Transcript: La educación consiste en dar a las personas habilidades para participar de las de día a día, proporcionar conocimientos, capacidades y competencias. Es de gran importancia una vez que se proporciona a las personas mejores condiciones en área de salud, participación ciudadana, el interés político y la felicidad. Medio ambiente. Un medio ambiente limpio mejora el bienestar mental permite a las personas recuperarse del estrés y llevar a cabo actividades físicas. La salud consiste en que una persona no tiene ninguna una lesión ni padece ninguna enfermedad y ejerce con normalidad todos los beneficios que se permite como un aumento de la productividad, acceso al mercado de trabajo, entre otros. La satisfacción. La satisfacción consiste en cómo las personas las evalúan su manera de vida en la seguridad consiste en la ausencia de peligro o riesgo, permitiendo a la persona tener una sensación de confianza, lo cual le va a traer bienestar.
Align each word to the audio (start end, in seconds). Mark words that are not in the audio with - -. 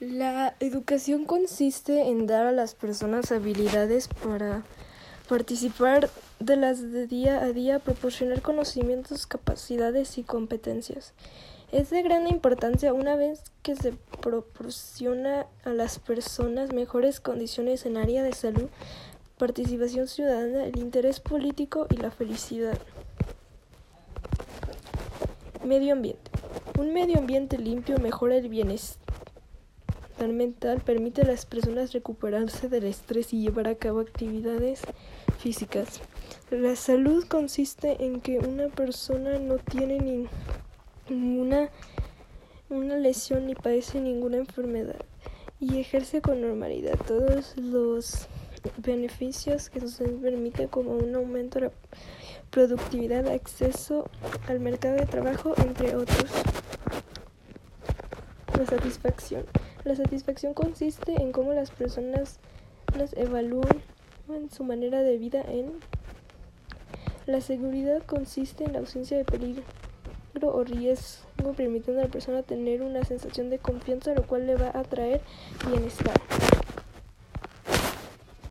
La 0.00 0.54
educación 0.60 1.26
consiste 1.26 2.08
en 2.08 2.26
dar 2.26 2.46
a 2.46 2.52
las 2.52 2.74
personas 2.74 3.32
habilidades 3.32 4.08
para 4.08 4.62
participar 5.28 6.08
de 6.38 6.56
las 6.56 6.90
de 6.90 7.06
día 7.06 7.42
a 7.42 7.52
día, 7.52 7.80
proporcionar 7.80 8.40
conocimientos, 8.40 9.26
capacidades 9.26 10.16
y 10.16 10.22
competencias. 10.22 11.12
Es 11.70 11.90
de 11.90 12.00
gran 12.00 12.26
importancia 12.28 12.94
una 12.94 13.14
vez 13.14 13.42
que 13.62 13.76
se 13.76 13.92
proporciona 14.22 15.44
a 15.66 15.68
las 15.68 15.98
personas 15.98 16.72
mejores 16.72 17.20
condiciones 17.20 17.84
en 17.84 17.98
área 17.98 18.22
de 18.22 18.32
salud, 18.32 18.70
participación 19.36 20.08
ciudadana, 20.08 20.64
el 20.64 20.78
interés 20.78 21.20
político 21.20 21.86
y 21.90 21.98
la 21.98 22.10
felicidad. 22.10 22.78
Medio 25.62 25.92
ambiente. 25.92 26.30
Un 26.78 26.94
medio 26.94 27.18
ambiente 27.18 27.58
limpio 27.58 27.98
mejora 27.98 28.36
el 28.36 28.48
bienestar 28.48 28.99
mental 30.28 30.80
permite 30.80 31.22
a 31.22 31.26
las 31.26 31.46
personas 31.46 31.92
recuperarse 31.92 32.68
del 32.68 32.84
estrés 32.84 33.32
y 33.32 33.42
llevar 33.42 33.68
a 33.68 33.74
cabo 33.74 34.00
actividades 34.00 34.82
físicas. 35.38 36.00
La 36.50 36.76
salud 36.76 37.24
consiste 37.26 38.04
en 38.04 38.20
que 38.20 38.38
una 38.38 38.68
persona 38.68 39.38
no 39.38 39.56
tiene 39.56 40.26
ninguna 41.08 41.70
una 42.70 42.96
lesión 42.96 43.46
ni 43.46 43.56
padece 43.56 44.00
ninguna 44.00 44.36
enfermedad 44.36 45.00
y 45.58 45.78
ejerce 45.78 46.22
con 46.22 46.40
normalidad 46.40 46.96
todos 47.06 47.56
los 47.56 48.28
beneficios 48.78 49.70
que 49.70 49.80
se 49.88 50.04
permite 50.04 50.68
como 50.68 50.92
un 50.92 51.14
aumento 51.14 51.58
de 51.58 51.66
la 51.66 51.72
productividad, 52.50 53.26
acceso 53.28 54.08
al 54.48 54.60
mercado 54.60 54.96
de 54.96 55.06
trabajo, 55.06 55.54
entre 55.58 55.96
otros. 55.96 56.30
La 58.58 58.66
satisfacción. 58.66 59.44
La 59.84 59.94
satisfacción 59.94 60.54
consiste 60.54 61.20
en 61.20 61.32
cómo 61.32 61.52
las 61.52 61.70
personas 61.70 62.38
las 62.96 63.12
evalúan 63.14 63.82
su 64.50 64.64
manera 64.64 65.02
de 65.02 65.16
vida 65.18 65.42
en 65.42 65.72
la 67.26 67.40
seguridad 67.40 68.02
consiste 68.06 68.64
en 68.64 68.72
la 68.72 68.80
ausencia 68.80 69.16
de 69.16 69.24
peligro 69.24 69.62
o 70.42 70.64
riesgo, 70.64 71.52
permitiendo 71.56 72.00
a 72.00 72.06
la 72.06 72.10
persona 72.10 72.42
tener 72.42 72.82
una 72.82 73.04
sensación 73.04 73.50
de 73.50 73.58
confianza, 73.58 74.14
lo 74.14 74.26
cual 74.26 74.46
le 74.46 74.56
va 74.56 74.70
a 74.74 74.82
traer 74.82 75.20
bienestar. 75.68 76.14